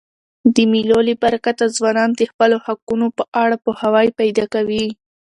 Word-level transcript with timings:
د 0.55 0.57
مېلو 0.71 0.99
له 1.07 1.13
برکته 1.23 1.65
ځوانان 1.77 2.09
د 2.15 2.21
خپلو 2.31 2.57
حقونو 2.65 3.07
په 3.17 3.23
اړه 3.43 3.55
پوهاوی 3.63 4.07
پیدا 4.19 4.45
کوي. 4.53 4.85